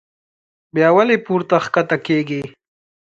[0.73, 2.41] بيا ولې پورته کښته کيږي